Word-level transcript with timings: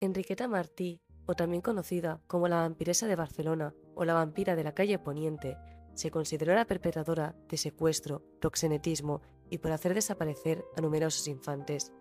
Enriqueta 0.00 0.46
Martí, 0.46 1.00
o 1.26 1.34
también 1.34 1.60
conocida 1.60 2.20
como 2.28 2.46
la 2.46 2.60
vampiresa 2.60 3.08
de 3.08 3.16
Barcelona 3.16 3.74
o 3.96 4.04
la 4.04 4.14
vampira 4.14 4.54
de 4.54 4.62
la 4.62 4.72
calle 4.72 5.00
Poniente, 5.00 5.56
se 5.94 6.12
consideró 6.12 6.54
la 6.54 6.66
perpetradora 6.66 7.34
de 7.48 7.56
secuestro, 7.56 8.22
proxenetismo 8.40 9.22
y 9.50 9.58
por 9.58 9.72
hacer 9.72 9.94
desaparecer 9.94 10.64
a 10.76 10.80
numerosos 10.80 11.26
infantes. 11.26 11.92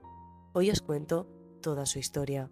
Hoy 0.54 0.70
os 0.70 0.82
cuento 0.82 1.28
toda 1.62 1.88
su 1.88 1.98
historia. 1.98 2.52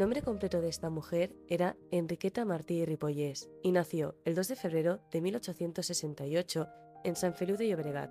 Nombre 0.00 0.22
completo 0.22 0.62
de 0.62 0.70
esta 0.70 0.88
mujer 0.88 1.36
era 1.46 1.76
Enriqueta 1.90 2.46
Martí 2.46 2.86
Ripollés 2.86 3.50
y 3.62 3.70
nació 3.70 4.16
el 4.24 4.34
2 4.34 4.48
de 4.48 4.56
febrero 4.56 5.00
de 5.10 5.20
1868 5.20 6.68
en 7.04 7.16
San 7.16 7.34
Feliu 7.34 7.58
de 7.58 7.68
Llobregat, 7.68 8.10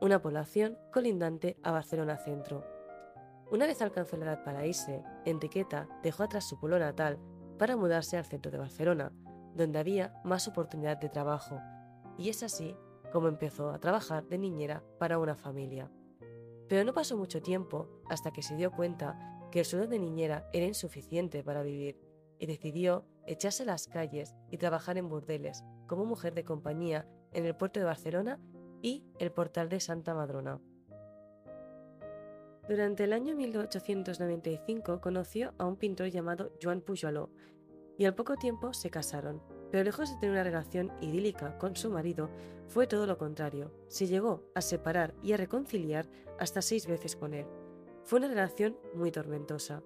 una 0.00 0.22
población 0.22 0.78
colindante 0.90 1.58
a 1.62 1.70
Barcelona 1.70 2.16
Centro. 2.16 2.64
Una 3.50 3.66
vez 3.66 3.82
alcanzó 3.82 4.16
la 4.16 4.24
edad 4.24 4.42
para 4.42 4.64
irse, 4.64 5.02
Enriqueta 5.26 5.86
dejó 6.02 6.22
atrás 6.22 6.48
su 6.48 6.58
pueblo 6.58 6.78
natal 6.78 7.18
para 7.58 7.76
mudarse 7.76 8.16
al 8.16 8.24
centro 8.24 8.50
de 8.50 8.56
Barcelona, 8.56 9.12
donde 9.54 9.78
había 9.78 10.14
más 10.24 10.48
oportunidad 10.48 10.96
de 10.96 11.10
trabajo, 11.10 11.60
y 12.16 12.30
es 12.30 12.42
así 12.42 12.74
como 13.12 13.28
empezó 13.28 13.68
a 13.68 13.80
trabajar 13.80 14.24
de 14.28 14.38
niñera 14.38 14.82
para 14.98 15.18
una 15.18 15.36
familia. 15.36 15.90
Pero 16.70 16.84
no 16.84 16.94
pasó 16.94 17.18
mucho 17.18 17.42
tiempo 17.42 18.00
hasta 18.08 18.30
que 18.30 18.40
se 18.40 18.56
dio 18.56 18.70
cuenta 18.70 19.37
que 19.50 19.60
el 19.60 19.64
sueldo 19.64 19.88
de 19.88 19.98
niñera 19.98 20.48
era 20.52 20.66
insuficiente 20.66 21.42
para 21.42 21.62
vivir 21.62 21.98
y 22.38 22.46
decidió 22.46 23.04
echarse 23.26 23.62
a 23.62 23.66
las 23.66 23.88
calles 23.88 24.34
y 24.50 24.58
trabajar 24.58 24.98
en 24.98 25.08
burdeles 25.08 25.64
como 25.86 26.04
mujer 26.04 26.34
de 26.34 26.44
compañía 26.44 27.06
en 27.32 27.44
el 27.44 27.56
puerto 27.56 27.80
de 27.80 27.86
Barcelona 27.86 28.40
y 28.82 29.04
el 29.18 29.32
portal 29.32 29.68
de 29.68 29.80
Santa 29.80 30.14
Madrona. 30.14 30.60
Durante 32.68 33.04
el 33.04 33.14
año 33.14 33.34
1895 33.34 35.00
conoció 35.00 35.54
a 35.58 35.66
un 35.66 35.76
pintor 35.76 36.08
llamado 36.08 36.52
Joan 36.62 36.82
Pujoló 36.82 37.30
y 37.96 38.04
al 38.04 38.14
poco 38.14 38.36
tiempo 38.36 38.74
se 38.74 38.90
casaron, 38.90 39.42
pero 39.70 39.84
lejos 39.84 40.10
de 40.10 40.16
tener 40.16 40.32
una 40.32 40.44
relación 40.44 40.92
idílica 41.00 41.58
con 41.58 41.76
su 41.76 41.90
marido, 41.90 42.30
fue 42.68 42.86
todo 42.86 43.06
lo 43.06 43.16
contrario. 43.18 43.72
Se 43.88 44.06
llegó 44.06 44.44
a 44.54 44.60
separar 44.60 45.14
y 45.22 45.32
a 45.32 45.38
reconciliar 45.38 46.08
hasta 46.38 46.62
seis 46.62 46.86
veces 46.86 47.16
con 47.16 47.34
él, 47.34 47.46
fue 48.08 48.20
una 48.20 48.28
relación 48.28 48.74
muy 48.94 49.12
tormentosa. 49.12 49.82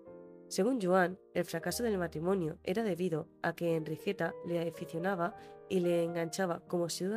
Según 0.46 0.80
Joan, 0.80 1.18
el 1.34 1.44
fracaso 1.44 1.82
del 1.82 1.98
matrimonio 1.98 2.56
era 2.62 2.84
debido 2.84 3.26
a 3.42 3.52
que 3.52 3.74
Enriqueta 3.74 4.32
le 4.46 4.68
aficionaba 4.68 5.34
y 5.68 5.80
le 5.80 6.04
enganchaba 6.04 6.60
como 6.68 6.88
si 6.88 7.08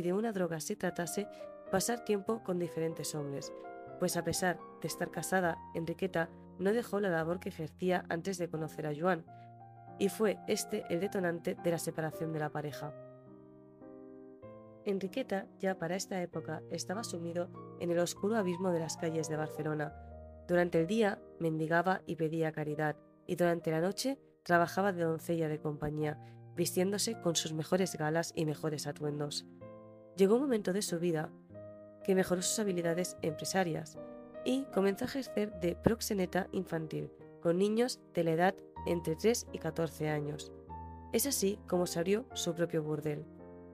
de 0.00 0.12
una 0.14 0.32
droga 0.32 0.60
se 0.60 0.74
tratase 0.74 1.28
pasar 1.70 2.06
tiempo 2.06 2.42
con 2.42 2.58
diferentes 2.58 3.14
hombres, 3.14 3.52
pues 3.98 4.16
a 4.16 4.24
pesar 4.24 4.58
de 4.80 4.88
estar 4.88 5.10
casada, 5.10 5.58
Enriqueta 5.74 6.30
no 6.58 6.72
dejó 6.72 7.00
la 7.00 7.10
labor 7.10 7.38
que 7.38 7.50
ejercía 7.50 8.06
antes 8.08 8.38
de 8.38 8.48
conocer 8.48 8.86
a 8.86 8.94
Joan, 8.98 9.26
y 9.98 10.08
fue 10.08 10.38
este 10.48 10.84
el 10.88 11.00
detonante 11.00 11.54
de 11.62 11.70
la 11.70 11.78
separación 11.78 12.32
de 12.32 12.38
la 12.38 12.48
pareja. 12.48 12.94
Enriqueta 14.86 15.48
ya 15.58 15.78
para 15.78 15.96
esta 15.96 16.22
época 16.22 16.62
estaba 16.70 17.04
sumido 17.04 17.50
en 17.78 17.90
el 17.90 17.98
oscuro 17.98 18.36
abismo 18.36 18.70
de 18.70 18.80
las 18.80 18.96
calles 18.96 19.28
de 19.28 19.36
Barcelona, 19.36 19.92
durante 20.48 20.80
el 20.80 20.86
día 20.86 21.20
mendigaba 21.38 22.02
y 22.06 22.16
pedía 22.16 22.52
caridad, 22.52 22.96
y 23.26 23.36
durante 23.36 23.70
la 23.70 23.80
noche 23.80 24.18
trabajaba 24.42 24.92
de 24.92 25.02
doncella 25.02 25.48
de 25.48 25.58
compañía, 25.58 26.18
vistiéndose 26.54 27.20
con 27.20 27.34
sus 27.34 27.52
mejores 27.52 27.96
galas 27.96 28.32
y 28.34 28.44
mejores 28.44 28.86
atuendos. 28.86 29.46
Llegó 30.16 30.36
un 30.36 30.42
momento 30.42 30.72
de 30.72 30.82
su 30.82 30.98
vida 30.98 31.30
que 32.04 32.14
mejoró 32.14 32.40
sus 32.42 32.58
habilidades 32.58 33.16
empresarias 33.22 33.98
y 34.44 34.64
comenzó 34.66 35.04
a 35.04 35.08
ejercer 35.08 35.58
de 35.60 35.74
proxeneta 35.74 36.48
infantil 36.52 37.10
con 37.42 37.58
niños 37.58 38.00
de 38.14 38.24
la 38.24 38.32
edad 38.32 38.54
entre 38.86 39.16
3 39.16 39.48
y 39.52 39.58
14 39.58 40.08
años. 40.08 40.52
Es 41.12 41.26
así 41.26 41.58
como 41.66 41.86
se 41.86 41.98
abrió 41.98 42.26
su 42.34 42.54
propio 42.54 42.82
burdel. 42.82 43.24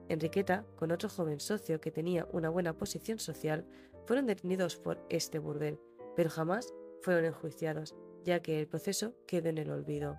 Enriqueta, 0.09 0.65
con 0.75 0.91
otro 0.91 1.07
joven 1.09 1.39
socio 1.39 1.79
que 1.79 1.91
tenía 1.91 2.27
una 2.31 2.49
buena 2.49 2.73
posición 2.73 3.19
social, 3.19 3.65
fueron 4.05 4.25
detenidos 4.25 4.75
por 4.75 5.05
este 5.09 5.39
burdel 5.39 5.79
pero 6.15 6.29
jamás 6.29 6.73
fueron 7.01 7.25
enjuiciados, 7.25 7.95
ya 8.23 8.41
que 8.41 8.59
el 8.59 8.67
proceso 8.67 9.13
quedó 9.27 9.49
en 9.49 9.57
el 9.57 9.69
olvido. 9.69 10.17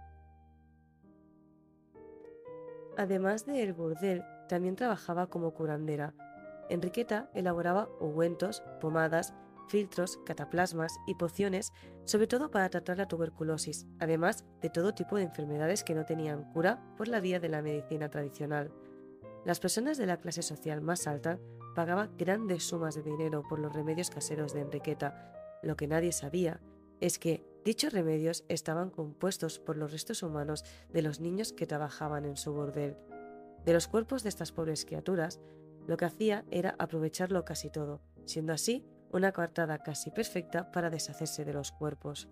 Además 2.96 3.46
de 3.46 3.62
el 3.62 3.72
burdel, 3.72 4.22
también 4.48 4.76
trabajaba 4.76 5.28
como 5.28 5.52
curandera. 5.52 6.14
Enriqueta 6.68 7.30
elaboraba 7.34 7.88
ungüentos, 8.00 8.62
pomadas, 8.80 9.34
filtros, 9.68 10.18
cataplasmas 10.24 10.92
y 11.06 11.14
pociones, 11.14 11.72
sobre 12.04 12.26
todo 12.26 12.50
para 12.50 12.68
tratar 12.68 12.98
la 12.98 13.08
tuberculosis, 13.08 13.86
además 13.98 14.44
de 14.60 14.70
todo 14.70 14.94
tipo 14.94 15.16
de 15.16 15.24
enfermedades 15.24 15.84
que 15.84 15.94
no 15.94 16.04
tenían 16.04 16.44
cura 16.52 16.82
por 16.96 17.08
la 17.08 17.20
vía 17.20 17.40
de 17.40 17.48
la 17.48 17.62
medicina 17.62 18.10
tradicional. 18.10 18.72
Las 19.44 19.60
personas 19.60 19.98
de 19.98 20.06
la 20.06 20.18
clase 20.18 20.42
social 20.42 20.80
más 20.80 21.06
alta 21.06 21.38
pagaban 21.74 22.16
grandes 22.16 22.64
sumas 22.64 22.94
de 22.94 23.02
dinero 23.02 23.42
por 23.48 23.58
los 23.58 23.72
remedios 23.72 24.10
caseros 24.10 24.54
de 24.54 24.60
Enriqueta, 24.60 25.32
lo 25.64 25.76
que 25.76 25.86
nadie 25.86 26.12
sabía 26.12 26.60
es 27.00 27.18
que 27.18 27.44
dichos 27.64 27.92
remedios 27.92 28.44
estaban 28.48 28.90
compuestos 28.90 29.58
por 29.58 29.76
los 29.76 29.92
restos 29.92 30.22
humanos 30.22 30.64
de 30.92 31.02
los 31.02 31.20
niños 31.20 31.52
que 31.52 31.66
trabajaban 31.66 32.24
en 32.24 32.36
su 32.36 32.52
bordel. 32.52 32.96
De 33.64 33.72
los 33.72 33.88
cuerpos 33.88 34.22
de 34.22 34.28
estas 34.28 34.52
pobres 34.52 34.84
criaturas, 34.84 35.40
lo 35.86 35.96
que 35.96 36.04
hacía 36.04 36.44
era 36.50 36.76
aprovecharlo 36.78 37.44
casi 37.44 37.70
todo, 37.70 38.00
siendo 38.24 38.52
así 38.52 38.84
una 39.12 39.32
coartada 39.32 39.78
casi 39.78 40.10
perfecta 40.10 40.70
para 40.72 40.90
deshacerse 40.90 41.44
de 41.44 41.52
los 41.52 41.72
cuerpos. 41.72 42.28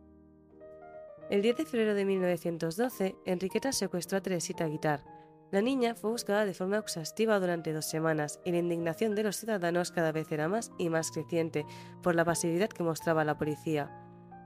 El 1.31 1.41
10 1.41 1.57
de 1.57 1.65
febrero 1.65 1.95
de 1.95 2.05
1912, 2.05 3.17
Enriqueta 3.25 3.73
secuestró 3.73 4.19
a 4.19 4.21
Teresita 4.21 4.67
Guitar. 4.67 5.03
La 5.53 5.61
niña 5.61 5.95
fue 5.95 6.11
buscada 6.11 6.47
de 6.47 6.55
forma 6.55 6.79
exhaustiva 6.79 7.39
durante 7.39 7.75
dos 7.75 7.85
semanas 7.85 8.41
y 8.43 8.53
la 8.53 8.59
indignación 8.59 9.15
de 9.15 9.23
los 9.23 9.37
ciudadanos 9.37 9.93
cada 9.93 10.11
vez 10.11 10.33
era 10.33 10.49
más 10.49 10.73
y 10.79 10.89
más 10.89 11.11
creciente 11.11 11.67
por 12.03 12.15
la 12.15 12.25
pasividad 12.25 12.71
que 12.71 12.83
mostraba 12.83 13.23
la 13.23 13.37
policía. 13.37 13.91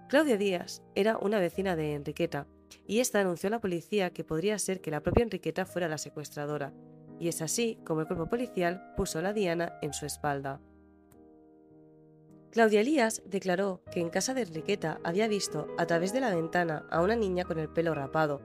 Claudia 0.09 0.37
Díaz 0.37 0.83
era 0.97 1.17
una 1.17 1.39
vecina 1.39 1.77
de 1.77 1.95
Enriqueta 1.95 2.49
y 2.89 2.99
esta 2.99 3.21
anunció 3.21 3.47
a 3.47 3.51
la 3.51 3.61
policía 3.61 4.11
que 4.11 4.25
podría 4.25 4.59
ser 4.59 4.81
que 4.81 4.91
la 4.91 5.01
propia 5.01 5.23
Enriqueta 5.23 5.65
fuera 5.65 5.87
la 5.87 5.99
secuestradora, 5.99 6.75
y 7.21 7.29
es 7.29 7.41
así 7.41 7.79
como 7.87 8.01
el 8.01 8.09
cuerpo 8.09 8.29
policial 8.29 8.93
puso 8.97 9.23
la 9.23 9.33
diana 9.33 9.79
en 9.83 9.93
su 9.93 10.07
espalda. 10.07 10.61
Claudia 12.51 12.81
Elías 12.81 13.23
declaró 13.27 13.83
que 13.93 14.01
en 14.01 14.09
casa 14.09 14.35
de 14.35 14.43
Enriqueta 14.43 14.99
había 15.05 15.29
visto 15.29 15.69
a 15.79 15.87
través 15.87 16.13
de 16.13 16.21
la 16.21 16.35
ventana 16.35 16.87
a 16.91 17.03
una 17.03 17.15
niña 17.15 17.45
con 17.45 17.59
el 17.59 17.69
pelo 17.69 17.95
rapado. 17.95 18.41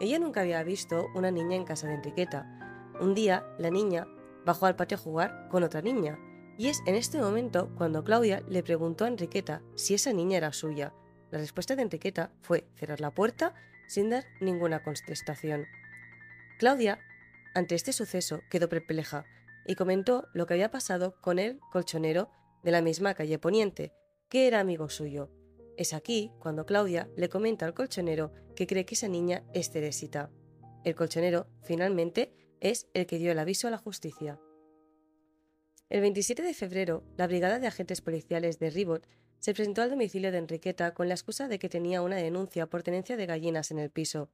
Ella 0.00 0.18
nunca 0.18 0.40
había 0.40 0.62
visto 0.62 1.06
una 1.14 1.30
niña 1.30 1.56
en 1.56 1.64
casa 1.64 1.86
de 1.86 1.94
Enriqueta. 1.94 2.94
Un 3.00 3.14
día, 3.14 3.46
la 3.58 3.70
niña 3.70 4.06
bajó 4.44 4.66
al 4.66 4.76
patio 4.76 4.96
a 4.96 5.00
jugar 5.00 5.48
con 5.50 5.62
otra 5.62 5.82
niña, 5.82 6.18
y 6.58 6.68
es 6.68 6.82
en 6.86 6.94
este 6.94 7.18
momento 7.18 7.70
cuando 7.76 8.04
Claudia 8.04 8.42
le 8.48 8.62
preguntó 8.62 9.04
a 9.04 9.08
Enriqueta 9.08 9.62
si 9.74 9.94
esa 9.94 10.12
niña 10.12 10.38
era 10.38 10.52
suya. 10.52 10.92
La 11.30 11.38
respuesta 11.38 11.74
de 11.74 11.82
Enriqueta 11.82 12.30
fue 12.42 12.66
cerrar 12.74 13.00
la 13.00 13.12
puerta 13.12 13.54
sin 13.88 14.10
dar 14.10 14.24
ninguna 14.40 14.82
contestación. 14.82 15.66
Claudia, 16.58 16.98
ante 17.54 17.74
este 17.74 17.92
suceso, 17.92 18.40
quedó 18.50 18.68
perpleja 18.68 19.24
y 19.66 19.74
comentó 19.74 20.26
lo 20.34 20.46
que 20.46 20.54
había 20.54 20.70
pasado 20.70 21.20
con 21.20 21.38
el 21.38 21.58
colchonero 21.72 22.30
de 22.62 22.70
la 22.70 22.82
misma 22.82 23.14
calle 23.14 23.38
Poniente, 23.38 23.92
que 24.28 24.46
era 24.46 24.60
amigo 24.60 24.88
suyo. 24.88 25.30
Es 25.76 25.92
aquí 25.92 26.30
cuando 26.38 26.66
Claudia 26.66 27.08
le 27.16 27.28
comenta 27.28 27.66
al 27.66 27.74
colchonero 27.74 28.32
que 28.54 28.66
cree 28.66 28.84
que 28.84 28.94
esa 28.94 29.08
niña 29.08 29.44
es 29.52 29.70
Teresita. 29.70 30.30
El 30.84 30.94
colchonero, 30.94 31.46
finalmente, 31.62 32.32
es 32.60 32.88
el 32.94 33.06
que 33.06 33.18
dio 33.18 33.32
el 33.32 33.38
aviso 33.38 33.66
a 33.66 33.70
la 33.70 33.78
justicia. 33.78 34.38
El 35.90 36.00
27 36.00 36.42
de 36.42 36.54
febrero, 36.54 37.04
la 37.16 37.26
Brigada 37.26 37.58
de 37.58 37.66
Agentes 37.66 38.00
Policiales 38.00 38.58
de 38.58 38.70
Ribot 38.70 39.06
se 39.38 39.52
presentó 39.52 39.82
al 39.82 39.90
domicilio 39.90 40.32
de 40.32 40.38
Enriqueta 40.38 40.94
con 40.94 41.08
la 41.08 41.14
excusa 41.14 41.48
de 41.48 41.58
que 41.58 41.68
tenía 41.68 42.02
una 42.02 42.16
denuncia 42.16 42.66
por 42.66 42.82
tenencia 42.82 43.16
de 43.16 43.26
gallinas 43.26 43.70
en 43.70 43.78
el 43.78 43.90
piso. 43.90 44.30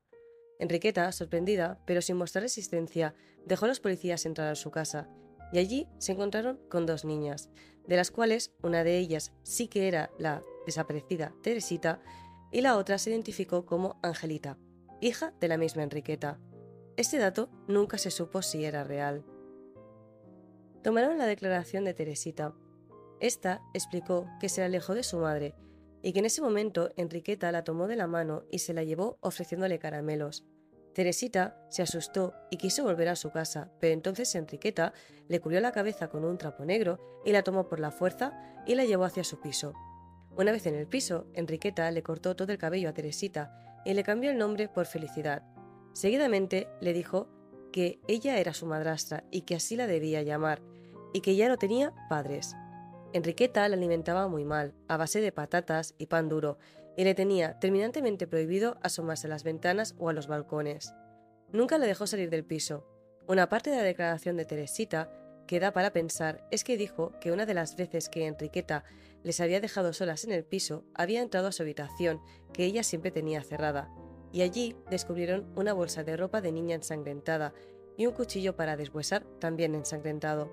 Enriqueta, 0.58 1.10
sorprendida, 1.10 1.80
pero 1.86 2.02
sin 2.02 2.16
mostrar 2.16 2.42
resistencia, 2.42 3.14
dejó 3.46 3.64
a 3.64 3.68
los 3.68 3.80
policías 3.80 4.26
entrar 4.26 4.48
a 4.48 4.54
su 4.54 4.70
casa, 4.70 5.08
y 5.52 5.58
allí 5.58 5.88
se 5.98 6.12
encontraron 6.12 6.60
con 6.68 6.86
dos 6.86 7.04
niñas, 7.04 7.50
de 7.86 7.96
las 7.96 8.10
cuales 8.10 8.52
una 8.62 8.84
de 8.84 8.98
ellas 8.98 9.32
sí 9.42 9.68
que 9.68 9.88
era 9.88 10.10
la 10.18 10.44
desaparecida 10.66 11.34
Teresita 11.42 12.00
y 12.50 12.60
la 12.60 12.76
otra 12.76 12.98
se 12.98 13.10
identificó 13.10 13.64
como 13.64 13.98
Angelita, 14.02 14.58
hija 15.00 15.32
de 15.40 15.48
la 15.48 15.56
misma 15.56 15.82
Enriqueta. 15.82 16.38
Este 16.96 17.18
dato 17.18 17.48
nunca 17.68 17.98
se 17.98 18.10
supo 18.10 18.42
si 18.42 18.64
era 18.64 18.84
real. 18.84 19.24
Tomaron 20.82 21.18
la 21.18 21.26
declaración 21.26 21.84
de 21.84 21.94
Teresita. 21.94 22.54
Esta 23.20 23.62
explicó 23.74 24.26
que 24.40 24.48
se 24.48 24.62
alejó 24.62 24.94
de 24.94 25.02
su 25.02 25.18
madre 25.18 25.54
y 26.02 26.12
que 26.12 26.20
en 26.20 26.24
ese 26.24 26.40
momento 26.40 26.90
Enriqueta 26.96 27.52
la 27.52 27.64
tomó 27.64 27.86
de 27.86 27.96
la 27.96 28.06
mano 28.06 28.44
y 28.50 28.60
se 28.60 28.74
la 28.74 28.82
llevó 28.82 29.18
ofreciéndole 29.20 29.78
caramelos. 29.78 30.46
Teresita 30.94 31.56
se 31.68 31.82
asustó 31.82 32.34
y 32.50 32.56
quiso 32.56 32.82
volver 32.82 33.08
a 33.08 33.16
su 33.16 33.30
casa, 33.30 33.70
pero 33.78 33.92
entonces 33.92 34.34
Enriqueta 34.34 34.92
le 35.28 35.40
cubrió 35.40 35.60
la 35.60 35.72
cabeza 35.72 36.08
con 36.08 36.24
un 36.24 36.38
trapo 36.38 36.64
negro 36.64 36.98
y 37.24 37.32
la 37.32 37.42
tomó 37.42 37.68
por 37.68 37.78
la 37.78 37.92
fuerza 37.92 38.32
y 38.66 38.74
la 38.74 38.84
llevó 38.84 39.04
hacia 39.04 39.22
su 39.22 39.40
piso. 39.40 39.72
Una 40.36 40.52
vez 40.52 40.66
en 40.66 40.74
el 40.74 40.86
piso, 40.86 41.26
Enriqueta 41.34 41.90
le 41.90 42.02
cortó 42.02 42.36
todo 42.36 42.52
el 42.52 42.58
cabello 42.58 42.88
a 42.88 42.94
Teresita 42.94 43.82
y 43.84 43.94
le 43.94 44.02
cambió 44.02 44.30
el 44.30 44.38
nombre 44.38 44.68
por 44.68 44.86
Felicidad. 44.86 45.42
Seguidamente 45.92 46.68
le 46.80 46.92
dijo 46.92 47.28
que 47.72 48.00
ella 48.08 48.38
era 48.38 48.54
su 48.54 48.66
madrastra 48.66 49.24
y 49.30 49.42
que 49.42 49.56
así 49.56 49.76
la 49.76 49.86
debía 49.86 50.22
llamar, 50.22 50.62
y 51.12 51.20
que 51.20 51.36
ya 51.36 51.48
no 51.48 51.56
tenía 51.56 51.92
padres. 52.08 52.54
Enriqueta 53.12 53.68
la 53.68 53.76
alimentaba 53.76 54.28
muy 54.28 54.44
mal, 54.44 54.74
a 54.88 54.96
base 54.96 55.20
de 55.20 55.32
patatas 55.32 55.94
y 55.98 56.06
pan 56.06 56.28
duro, 56.28 56.58
y 56.96 57.04
le 57.04 57.14
tenía 57.14 57.58
terminantemente 57.58 58.26
prohibido 58.26 58.78
asomarse 58.82 59.26
a 59.26 59.30
las 59.30 59.42
ventanas 59.42 59.94
o 59.98 60.08
a 60.08 60.12
los 60.12 60.26
balcones. 60.26 60.94
Nunca 61.52 61.78
le 61.78 61.86
dejó 61.86 62.06
salir 62.06 62.30
del 62.30 62.44
piso. 62.44 62.86
Una 63.26 63.48
parte 63.48 63.70
de 63.70 63.76
la 63.76 63.82
declaración 63.82 64.36
de 64.36 64.44
Teresita 64.44 65.10
que 65.50 65.58
da 65.58 65.72
para 65.72 65.92
pensar 65.92 66.46
es 66.52 66.62
que 66.62 66.76
dijo 66.76 67.10
que 67.20 67.32
una 67.32 67.44
de 67.44 67.54
las 67.54 67.74
veces 67.74 68.08
que 68.08 68.28
Enriqueta 68.28 68.84
les 69.24 69.40
había 69.40 69.60
dejado 69.60 69.92
solas 69.92 70.22
en 70.24 70.30
el 70.30 70.44
piso, 70.44 70.84
había 70.94 71.20
entrado 71.20 71.48
a 71.48 71.52
su 71.52 71.64
habitación, 71.64 72.20
que 72.52 72.64
ella 72.64 72.84
siempre 72.84 73.10
tenía 73.10 73.42
cerrada, 73.42 73.92
y 74.30 74.42
allí 74.42 74.76
descubrieron 74.90 75.52
una 75.56 75.72
bolsa 75.72 76.04
de 76.04 76.16
ropa 76.16 76.40
de 76.40 76.52
niña 76.52 76.76
ensangrentada 76.76 77.52
y 77.96 78.06
un 78.06 78.12
cuchillo 78.12 78.54
para 78.54 78.76
deshuesar 78.76 79.24
también 79.40 79.74
ensangrentado. 79.74 80.52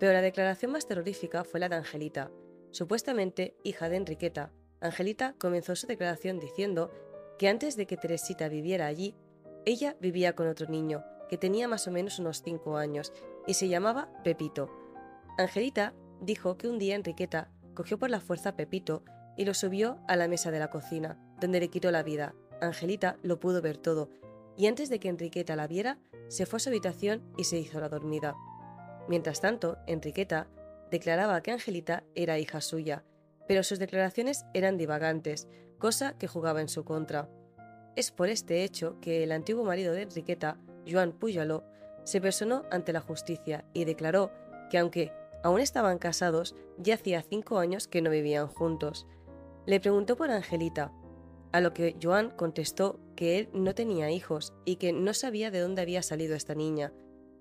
Pero 0.00 0.12
la 0.12 0.22
declaración 0.22 0.72
más 0.72 0.88
terrorífica 0.88 1.44
fue 1.44 1.60
la 1.60 1.68
de 1.68 1.76
Angelita, 1.76 2.32
supuestamente 2.72 3.54
hija 3.62 3.88
de 3.88 3.98
Enriqueta. 3.98 4.50
Angelita 4.80 5.36
comenzó 5.38 5.76
su 5.76 5.86
declaración 5.86 6.40
diciendo 6.40 6.90
que 7.38 7.46
antes 7.46 7.76
de 7.76 7.86
que 7.86 7.96
Teresita 7.96 8.48
viviera 8.48 8.86
allí, 8.86 9.14
ella 9.64 9.96
vivía 10.00 10.34
con 10.34 10.48
otro 10.48 10.66
niño, 10.66 11.04
que 11.28 11.38
tenía 11.38 11.68
más 11.68 11.86
o 11.86 11.92
menos 11.92 12.18
unos 12.18 12.42
5 12.42 12.76
años, 12.76 13.12
y 13.46 13.54
se 13.54 13.68
llamaba 13.68 14.08
Pepito. 14.24 14.70
Angelita 15.38 15.94
dijo 16.20 16.56
que 16.56 16.68
un 16.68 16.78
día 16.78 16.96
Enriqueta 16.96 17.50
cogió 17.74 17.98
por 17.98 18.10
la 18.10 18.20
fuerza 18.20 18.50
a 18.50 18.56
Pepito 18.56 19.04
y 19.36 19.44
lo 19.44 19.54
subió 19.54 19.98
a 20.08 20.16
la 20.16 20.28
mesa 20.28 20.50
de 20.50 20.58
la 20.58 20.70
cocina, 20.70 21.18
donde 21.40 21.60
le 21.60 21.68
quitó 21.68 21.90
la 21.90 22.02
vida. 22.02 22.34
Angelita 22.60 23.18
lo 23.22 23.38
pudo 23.38 23.60
ver 23.60 23.76
todo, 23.76 24.10
y 24.56 24.66
antes 24.66 24.88
de 24.88 24.98
que 24.98 25.08
Enriqueta 25.08 25.56
la 25.56 25.66
viera, 25.66 25.98
se 26.28 26.46
fue 26.46 26.56
a 26.56 26.60
su 26.60 26.70
habitación 26.70 27.22
y 27.36 27.44
se 27.44 27.58
hizo 27.58 27.78
la 27.78 27.88
dormida. 27.88 28.34
Mientras 29.08 29.40
tanto, 29.40 29.76
Enriqueta 29.86 30.48
declaraba 30.90 31.40
que 31.42 31.52
Angelita 31.52 32.04
era 32.14 32.38
hija 32.38 32.60
suya, 32.60 33.04
pero 33.46 33.62
sus 33.62 33.78
declaraciones 33.78 34.44
eran 34.54 34.78
divagantes, 34.78 35.48
cosa 35.78 36.16
que 36.18 36.26
jugaba 36.26 36.60
en 36.60 36.68
su 36.68 36.84
contra. 36.84 37.28
Es 37.94 38.10
por 38.10 38.28
este 38.28 38.64
hecho 38.64 38.98
que 39.00 39.22
el 39.22 39.32
antiguo 39.32 39.64
marido 39.64 39.92
de 39.92 40.02
Enriqueta, 40.02 40.58
Joan 40.90 41.12
Puyaló, 41.12 41.64
se 42.06 42.20
personó 42.20 42.62
ante 42.70 42.92
la 42.92 43.00
justicia 43.00 43.64
y 43.74 43.84
declaró 43.84 44.30
que 44.70 44.78
aunque 44.78 45.12
aún 45.42 45.60
estaban 45.60 45.98
casados, 45.98 46.54
ya 46.78 46.94
hacía 46.94 47.22
cinco 47.22 47.58
años 47.58 47.88
que 47.88 48.00
no 48.00 48.10
vivían 48.10 48.46
juntos. 48.46 49.06
Le 49.66 49.80
preguntó 49.80 50.16
por 50.16 50.30
Angelita, 50.30 50.92
a 51.52 51.60
lo 51.60 51.74
que 51.74 51.96
Joan 52.00 52.30
contestó 52.30 53.00
que 53.16 53.38
él 53.38 53.48
no 53.52 53.74
tenía 53.74 54.10
hijos 54.10 54.54
y 54.64 54.76
que 54.76 54.92
no 54.92 55.14
sabía 55.14 55.50
de 55.50 55.60
dónde 55.60 55.82
había 55.82 56.02
salido 56.02 56.36
esta 56.36 56.54
niña. 56.54 56.92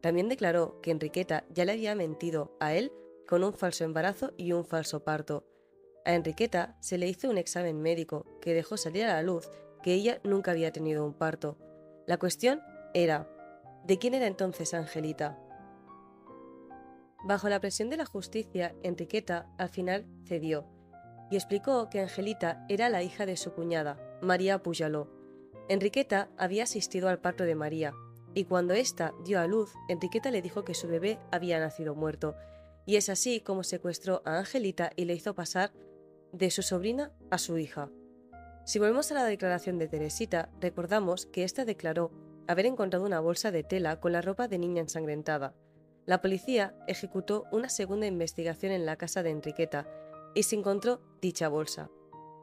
También 0.02 0.30
declaró 0.30 0.82
que 0.82 0.92
Enriqueta 0.92 1.46
ya 1.50 1.66
le 1.66 1.74
había 1.74 1.96
mentido 1.96 2.56
a 2.60 2.74
él 2.74 2.92
con 3.28 3.44
un 3.44 3.54
falso 3.54 3.84
embarazo 3.84 4.34
y 4.38 4.52
un 4.52 4.66
falso 4.66 5.04
parto. 5.04 5.46
A 6.06 6.14
Enriqueta 6.14 6.78
se 6.80 6.98
le 6.98 7.08
hizo 7.08 7.30
un 7.30 7.38
examen 7.38 7.82
médico 7.82 8.26
que 8.42 8.54
dejó 8.54 8.78
salir 8.78 9.06
a 9.06 9.14
la 9.14 9.24
luz 9.24 9.50
que 9.84 9.94
ella 9.94 10.20
nunca 10.24 10.52
había 10.52 10.72
tenido 10.72 11.06
un 11.06 11.14
parto. 11.14 11.58
La 12.08 12.18
cuestión 12.18 12.62
era, 12.94 13.30
¿de 13.86 13.98
quién 13.98 14.14
era 14.14 14.28
entonces 14.28 14.74
Angelita? 14.74 15.40
Bajo 17.24 17.50
la 17.50 17.60
presión 17.60 17.90
de 17.90 17.98
la 17.98 18.06
justicia, 18.06 18.76
Enriqueta 18.84 19.48
al 19.58 19.70
final 19.70 20.06
cedió 20.26 20.68
y 21.32 21.36
explicó 21.36 21.90
que 21.90 22.00
Angelita 22.00 22.66
era 22.70 22.90
la 22.90 23.04
hija 23.04 23.26
de 23.26 23.38
su 23.38 23.54
cuñada, 23.54 23.98
María 24.22 24.62
Puyaló. 24.62 25.10
Enriqueta 25.70 26.30
había 26.38 26.64
asistido 26.64 27.10
al 27.10 27.20
parto 27.20 27.44
de 27.44 27.56
María, 27.56 27.94
y 28.36 28.46
cuando 28.46 28.74
ésta 28.74 29.14
dio 29.24 29.40
a 29.40 29.48
luz, 29.48 29.74
Enriqueta 29.90 30.30
le 30.30 30.42
dijo 30.42 30.64
que 30.64 30.76
su 30.76 30.88
bebé 30.88 31.20
había 31.32 31.60
nacido 31.60 31.96
muerto, 31.96 32.36
y 32.86 32.98
es 32.98 33.10
así 33.10 33.40
como 33.42 33.64
secuestró 33.64 34.22
a 34.26 34.38
Angelita 34.38 34.92
y 34.96 35.06
le 35.06 35.16
hizo 35.16 35.34
pasar 35.34 35.74
de 36.32 36.52
su 36.52 36.62
sobrina 36.62 37.12
a 37.32 37.38
su 37.38 37.58
hija. 37.58 37.90
Si 38.66 38.78
volvemos 38.78 39.10
a 39.12 39.16
la 39.16 39.26
declaración 39.26 39.80
de 39.80 39.88
Teresita, 39.88 40.50
recordamos 40.60 41.26
que 41.26 41.44
ésta 41.44 41.66
declaró 41.66 42.12
haber 42.48 42.66
encontrado 42.66 43.06
una 43.06 43.20
bolsa 43.20 43.52
de 43.52 43.64
tela 43.64 44.00
con 44.00 44.12
la 44.12 44.22
ropa 44.22 44.48
de 44.48 44.58
niña 44.58 44.82
ensangrentada. 44.82 45.54
La 46.06 46.22
policía 46.22 46.76
ejecutó 46.88 47.46
una 47.52 47.70
segunda 47.70 48.06
investigación 48.06 48.72
en 48.72 48.86
la 48.86 48.96
casa 48.96 49.24
de 49.24 49.32
Enriqueta 49.32 49.88
y 50.36 50.44
se 50.44 50.56
encontró 50.56 51.02
dicha 51.22 51.50
bolsa. 51.50 51.90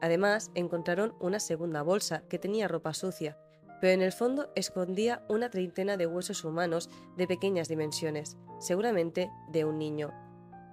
Además, 0.01 0.51
encontraron 0.53 1.15
una 1.21 1.39
segunda 1.39 1.81
bolsa 1.81 2.23
que 2.27 2.39
tenía 2.39 2.67
ropa 2.67 2.93
sucia, 2.93 3.37
pero 3.79 3.93
en 3.93 4.01
el 4.01 4.11
fondo 4.11 4.51
escondía 4.55 5.23
una 5.29 5.49
treintena 5.49 5.95
de 5.95 6.07
huesos 6.07 6.43
humanos 6.43 6.89
de 7.15 7.27
pequeñas 7.27 7.69
dimensiones, 7.69 8.37
seguramente 8.59 9.29
de 9.51 9.63
un 9.63 9.77
niño. 9.77 10.11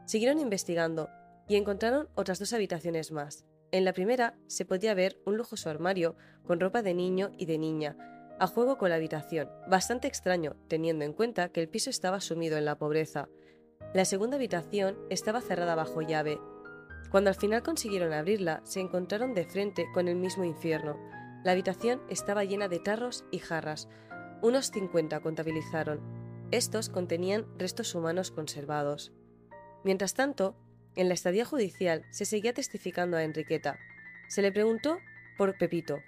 Siguieron 0.07 0.41
investigando 0.41 1.09
y 1.49 1.57
encontraron 1.57 2.09
otras 2.17 2.39
dos 2.41 2.53
habitaciones 2.53 3.13
más. 3.13 3.45
En 3.73 3.85
la 3.85 3.93
primera 3.93 4.37
se 4.49 4.65
podía 4.65 4.95
ver 4.95 5.21
un 5.25 5.37
lujoso 5.37 5.71
armario 5.71 6.17
con 6.45 6.59
ropa 6.59 6.83
de 6.83 6.95
niño 6.95 7.31
y 7.39 7.47
de 7.47 7.59
niña, 7.59 7.97
a 8.41 8.49
juego 8.49 8.77
con 8.77 8.89
la 8.89 8.97
habitación, 8.97 9.49
bastante 9.69 10.09
extraño 10.09 10.57
teniendo 10.67 11.05
en 11.05 11.13
cuenta 11.13 11.51
que 11.51 11.61
el 11.61 11.69
piso 11.69 11.91
estaba 11.91 12.21
sumido 12.21 12.59
en 12.59 12.65
la 12.65 12.79
pobreza. 12.79 13.29
La 13.95 14.05
segunda 14.05 14.37
habitación 14.37 14.99
estaba 15.11 15.41
cerrada 15.41 15.77
bajo 15.77 16.03
llave 16.03 16.41
cuando 17.11 17.31
al 17.31 17.37
final 17.37 17.63
consiguieron 17.63 18.13
abrirla, 18.13 18.61
se 18.65 18.81
encontraron 18.81 19.35
de 19.35 19.45
frente 19.45 19.87
con 19.93 20.07
el 20.07 20.15
mismo 20.15 20.45
infierno. 20.45 20.97
La 21.45 21.53
habitación 21.53 22.01
estaba 22.09 22.45
llena 22.45 22.69
de 22.69 22.79
tarros 22.79 23.25
y 23.33 23.39
jarras. 23.39 23.89
Unos 24.43 24.71
50 24.71 25.19
contabilizaron. 25.21 26.01
Estos 26.53 26.89
contenían 26.89 27.47
restos 27.59 27.95
humanos 27.95 28.31
conservados. 28.31 29.13
Mientras 29.83 30.15
tanto, 30.15 30.57
en 30.95 31.09
la 31.09 31.15
estadía 31.15 31.45
judicial 31.45 32.05
se 32.11 32.25
seguía 32.25 32.53
testificando 32.53 33.17
a 33.17 33.25
Enriqueta. 33.25 33.79
Se 34.29 34.43
le 34.43 34.53
preguntó 34.53 34.99
por 35.37 35.59
Pepito, 35.59 35.99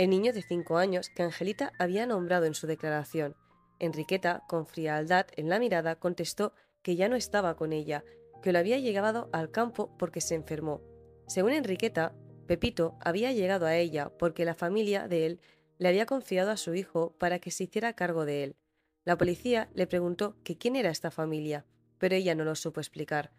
el 0.00 0.08
niño 0.08 0.32
de 0.32 0.40
cinco 0.40 0.78
años 0.78 1.10
que 1.10 1.22
Angelita 1.22 1.74
había 1.78 2.06
nombrado 2.06 2.46
en 2.46 2.54
su 2.54 2.66
declaración. 2.66 3.36
Enriqueta, 3.78 4.44
con 4.48 4.66
frialdad 4.66 5.26
en 5.36 5.50
la 5.50 5.58
mirada, 5.58 5.96
contestó 5.96 6.54
que 6.80 6.96
ya 6.96 7.10
no 7.10 7.16
estaba 7.16 7.54
con 7.54 7.74
ella 7.74 8.02
que 8.42 8.50
lo 8.50 8.58
había 8.58 8.78
llegado 8.78 9.28
al 9.34 9.50
campo 9.50 9.94
porque 9.98 10.22
se 10.22 10.34
enfermó. 10.34 10.80
Según 11.26 11.52
Enriqueta, 11.52 12.14
Pepito 12.46 12.96
había 13.02 13.30
llegado 13.32 13.66
a 13.66 13.76
ella 13.76 14.10
porque 14.18 14.46
la 14.46 14.54
familia 14.54 15.06
de 15.06 15.26
él 15.26 15.40
le 15.76 15.88
había 15.88 16.06
confiado 16.06 16.50
a 16.50 16.56
su 16.56 16.74
hijo 16.74 17.14
para 17.18 17.38
que 17.38 17.50
se 17.50 17.64
hiciera 17.64 17.92
cargo 17.92 18.24
de 18.24 18.44
él. 18.44 18.56
La 19.04 19.18
policía 19.18 19.68
le 19.74 19.86
preguntó 19.86 20.38
que 20.44 20.56
quién 20.56 20.76
era 20.76 20.88
esta 20.88 21.10
familia, 21.10 21.66
pero 21.98 22.14
ella 22.14 22.34
no 22.34 22.44
lo 22.44 22.54
supo 22.54 22.80
explicar. 22.80 23.34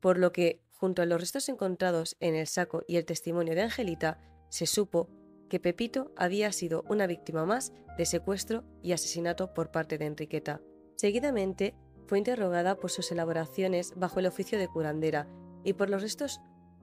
Por 0.00 0.18
lo 0.18 0.32
que, 0.32 0.62
junto 0.70 1.02
a 1.02 1.06
los 1.06 1.20
restos 1.20 1.50
encontrados 1.50 2.16
en 2.18 2.34
el 2.34 2.46
saco 2.46 2.82
y 2.88 2.96
el 2.96 3.04
testimonio 3.04 3.54
de 3.54 3.60
Angelita, 3.60 4.22
se 4.48 4.64
supo 4.64 5.10
que 5.52 5.60
Pepito 5.60 6.12
había 6.16 6.50
sido 6.50 6.82
una 6.88 7.06
víctima 7.06 7.44
más 7.44 7.74
de 7.98 8.06
secuestro 8.06 8.64
y 8.80 8.92
asesinato 8.92 9.52
por 9.52 9.70
parte 9.70 9.98
de 9.98 10.06
Enriqueta. 10.06 10.62
Seguidamente, 10.96 11.74
fue 12.06 12.16
interrogada 12.16 12.76
por 12.76 12.90
sus 12.90 13.12
elaboraciones 13.12 13.92
bajo 13.94 14.18
el 14.18 14.24
oficio 14.24 14.58
de 14.58 14.66
curandera 14.66 15.28
y 15.62 15.74
por 15.74 15.90
los 15.90 16.00
restos 16.00 16.40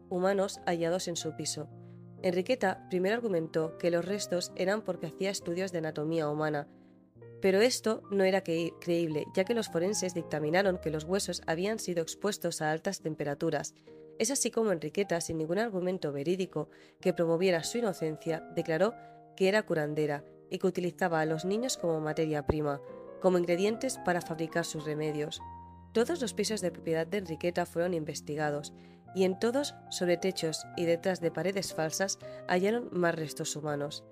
humanos 0.08 0.60
hallados 0.68 1.08
en 1.08 1.16
su 1.16 1.36
piso. 1.36 1.68
Enriqueta 2.22 2.86
primero 2.92 3.16
argumentó 3.16 3.76
que 3.80 3.90
los 3.90 4.06
restos 4.06 4.52
eran 4.56 4.84
porque 4.84 5.08
hacía 5.08 5.32
estudios 5.32 5.72
de 5.72 5.80
anatomía 5.80 6.30
humana, 6.30 6.68
pero 7.42 7.62
esto 7.62 8.04
no 8.12 8.24
era 8.24 8.44
creíble, 8.44 9.26
ya 9.34 9.46
que 9.46 9.56
los 9.56 9.70
forenses 9.70 10.14
dictaminaron 10.14 10.78
que 10.78 10.92
los 10.92 11.06
huesos 11.06 11.42
habían 11.48 11.80
sido 11.80 12.04
expuestos 12.04 12.62
a 12.62 12.70
altas 12.70 13.02
temperaturas. 13.02 13.74
Es 14.20 14.32
así 14.32 14.52
como 14.52 14.74
Enriqueta, 14.74 15.22
sin 15.22 15.38
ningún 15.38 15.60
argumento 15.60 16.12
verídico 16.12 16.70
que 17.00 17.14
promoviera 17.14 17.64
su 17.64 17.78
inocencia, 17.78 18.42
declaró 18.54 18.94
que 19.38 19.48
era 19.48 19.64
curandera 19.64 20.26
y 20.50 20.60
que 20.60 20.68
utilizaba 20.68 21.22
a 21.22 21.26
los 21.26 21.46
niños 21.46 21.78
como 21.78 22.02
materia 22.02 22.46
prima, 22.46 22.82
como 23.22 23.38
ingredientes 23.38 23.98
para 24.00 24.20
fabricar 24.20 24.66
sus 24.66 24.84
remedios. 24.84 25.42
Todos 25.94 26.20
los 26.22 26.34
pisos 26.34 26.60
de 26.60 26.70
propiedad 26.70 27.08
de 27.08 27.20
Enriqueta 27.20 27.66
fueron 27.66 27.94
investigados, 27.94 28.74
y 29.16 29.24
en 29.24 29.40
todos, 29.40 29.74
sobre 29.90 30.18
techos 30.18 30.68
y 30.76 30.84
detrás 30.84 31.22
de 31.22 31.32
paredes 31.32 31.74
falsas, 31.74 32.20
hallaron 32.48 32.90
más 32.92 33.16
restos 33.16 33.56
humanos. 33.56 34.04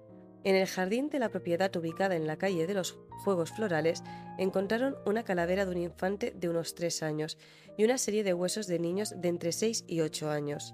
En 0.43 0.55
el 0.55 0.67
jardín 0.67 1.09
de 1.09 1.19
la 1.19 1.29
propiedad 1.29 1.75
ubicada 1.75 2.15
en 2.15 2.27
la 2.27 2.37
calle 2.37 2.67
de 2.67 2.73
los 2.73 2.97
Juegos 3.23 3.51
Florales, 3.51 4.03
encontraron 4.37 4.95
una 5.05 5.23
calavera 5.23 5.65
de 5.65 5.71
un 5.71 5.77
infante 5.77 6.31
de 6.31 6.49
unos 6.49 6.75
tres 6.75 7.03
años 7.03 7.37
y 7.77 7.83
una 7.83 7.97
serie 7.97 8.23
de 8.23 8.33
huesos 8.33 8.67
de 8.67 8.79
niños 8.79 9.13
de 9.17 9.27
entre 9.27 9.51
6 9.51 9.85
y 9.87 10.01
8 10.01 10.29
años. 10.29 10.73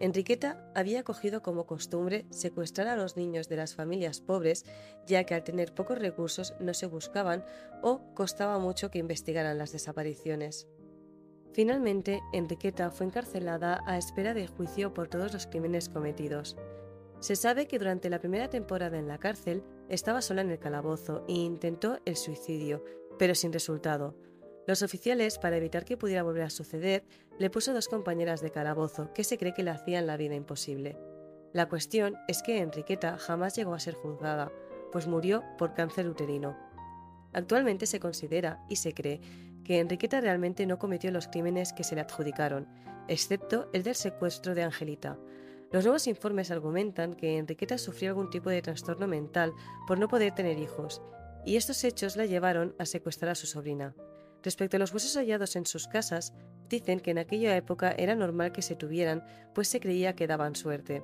Enriqueta 0.00 0.70
había 0.76 1.02
cogido 1.02 1.42
como 1.42 1.66
costumbre 1.66 2.26
secuestrar 2.30 2.86
a 2.86 2.96
los 2.96 3.16
niños 3.16 3.48
de 3.48 3.56
las 3.56 3.74
familias 3.74 4.20
pobres, 4.20 4.64
ya 5.06 5.24
que 5.24 5.34
al 5.34 5.42
tener 5.42 5.74
pocos 5.74 5.98
recursos 5.98 6.54
no 6.60 6.72
se 6.72 6.86
buscaban 6.86 7.44
o 7.82 8.14
costaba 8.14 8.58
mucho 8.58 8.90
que 8.90 8.98
investigaran 8.98 9.58
las 9.58 9.72
desapariciones. 9.72 10.68
Finalmente, 11.52 12.20
Enriqueta 12.32 12.90
fue 12.90 13.06
encarcelada 13.06 13.82
a 13.86 13.98
espera 13.98 14.34
de 14.34 14.46
juicio 14.46 14.94
por 14.94 15.08
todos 15.08 15.32
los 15.32 15.46
crímenes 15.48 15.88
cometidos. 15.88 16.56
Se 17.20 17.34
sabe 17.34 17.66
que 17.66 17.78
durante 17.78 18.10
la 18.10 18.20
primera 18.20 18.48
temporada 18.48 18.98
en 18.98 19.08
la 19.08 19.18
cárcel 19.18 19.64
estaba 19.88 20.22
sola 20.22 20.42
en 20.42 20.50
el 20.50 20.58
calabozo 20.58 21.24
e 21.28 21.32
intentó 21.32 21.98
el 22.04 22.16
suicidio, 22.16 22.84
pero 23.18 23.34
sin 23.34 23.52
resultado. 23.52 24.14
Los 24.68 24.82
oficiales, 24.82 25.38
para 25.38 25.56
evitar 25.56 25.84
que 25.84 25.96
pudiera 25.96 26.22
volver 26.22 26.42
a 26.42 26.50
suceder, 26.50 27.04
le 27.38 27.50
puso 27.50 27.72
dos 27.72 27.88
compañeras 27.88 28.40
de 28.40 28.50
calabozo 28.50 29.12
que 29.14 29.24
se 29.24 29.38
cree 29.38 29.54
que 29.54 29.62
le 29.62 29.70
hacían 29.70 30.06
la 30.06 30.16
vida 30.16 30.34
imposible. 30.34 30.98
La 31.52 31.68
cuestión 31.68 32.16
es 32.28 32.42
que 32.42 32.58
Enriqueta 32.58 33.16
jamás 33.16 33.56
llegó 33.56 33.74
a 33.74 33.80
ser 33.80 33.94
juzgada, 33.94 34.52
pues 34.92 35.06
murió 35.06 35.42
por 35.56 35.74
cáncer 35.74 36.06
uterino. 36.08 36.56
Actualmente 37.32 37.86
se 37.86 37.98
considera 37.98 38.64
y 38.68 38.76
se 38.76 38.92
cree 38.92 39.20
que 39.64 39.80
Enriqueta 39.80 40.20
realmente 40.20 40.66
no 40.66 40.78
cometió 40.78 41.10
los 41.10 41.28
crímenes 41.28 41.72
que 41.72 41.84
se 41.84 41.94
le 41.94 42.02
adjudicaron, 42.02 42.68
excepto 43.08 43.68
el 43.72 43.82
del 43.82 43.94
secuestro 43.94 44.54
de 44.54 44.62
Angelita. 44.62 45.18
Los 45.70 45.84
nuevos 45.84 46.06
informes 46.06 46.50
argumentan 46.50 47.14
que 47.14 47.36
Enriqueta 47.36 47.76
sufrió 47.76 48.10
algún 48.10 48.30
tipo 48.30 48.48
de 48.48 48.62
trastorno 48.62 49.06
mental 49.06 49.52
por 49.86 49.98
no 49.98 50.08
poder 50.08 50.34
tener 50.34 50.58
hijos, 50.58 51.02
y 51.44 51.56
estos 51.56 51.84
hechos 51.84 52.16
la 52.16 52.24
llevaron 52.24 52.74
a 52.78 52.86
secuestrar 52.86 53.32
a 53.32 53.34
su 53.34 53.46
sobrina. 53.46 53.94
Respecto 54.42 54.76
a 54.76 54.80
los 54.80 54.92
huesos 54.92 55.16
hallados 55.16 55.56
en 55.56 55.66
sus 55.66 55.86
casas, 55.86 56.32
dicen 56.70 57.00
que 57.00 57.10
en 57.10 57.18
aquella 57.18 57.54
época 57.56 57.92
era 57.92 58.14
normal 58.14 58.52
que 58.52 58.62
se 58.62 58.76
tuvieran, 58.76 59.24
pues 59.54 59.68
se 59.68 59.80
creía 59.80 60.14
que 60.14 60.26
daban 60.26 60.56
suerte. 60.56 61.02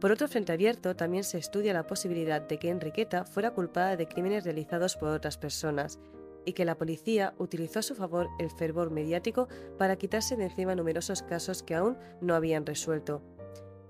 Por 0.00 0.12
otro 0.12 0.28
frente 0.28 0.52
abierto, 0.52 0.94
también 0.94 1.24
se 1.24 1.38
estudia 1.38 1.72
la 1.72 1.86
posibilidad 1.86 2.42
de 2.42 2.58
que 2.58 2.70
Enriqueta 2.70 3.24
fuera 3.24 3.52
culpada 3.52 3.96
de 3.96 4.06
crímenes 4.06 4.44
realizados 4.44 4.96
por 4.96 5.08
otras 5.08 5.38
personas, 5.38 5.98
y 6.44 6.52
que 6.52 6.64
la 6.64 6.76
policía 6.76 7.34
utilizó 7.38 7.78
a 7.78 7.82
su 7.82 7.94
favor 7.94 8.28
el 8.38 8.50
fervor 8.50 8.90
mediático 8.90 9.48
para 9.78 9.96
quitarse 9.96 10.36
de 10.36 10.44
encima 10.44 10.74
numerosos 10.74 11.22
casos 11.22 11.62
que 11.62 11.74
aún 11.74 11.96
no 12.20 12.34
habían 12.34 12.66
resuelto. 12.66 13.22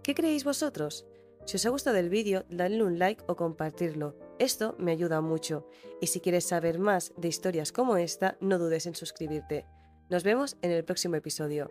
¿Qué 0.02 0.16
creéis 0.16 0.42
vosotros? 0.42 1.06
Si 1.44 1.56
os 1.56 1.64
ha 1.64 1.70
gustado 1.70 1.96
el 1.96 2.08
vídeo, 2.08 2.44
dadle 2.50 2.82
un 2.82 2.98
like 2.98 3.22
o 3.28 3.36
compartirlo. 3.36 4.16
Esto 4.40 4.74
me 4.78 4.90
ayuda 4.90 5.20
mucho. 5.20 5.68
Y 6.00 6.08
si 6.08 6.20
quieres 6.20 6.44
saber 6.44 6.80
más 6.80 7.12
de 7.16 7.28
historias 7.28 7.70
como 7.70 7.96
esta, 7.96 8.36
no 8.40 8.58
dudes 8.58 8.86
en 8.86 8.96
suscribirte. 8.96 9.64
Nos 10.10 10.24
vemos 10.24 10.56
en 10.60 10.72
el 10.72 10.84
próximo 10.84 11.14
episodio. 11.14 11.70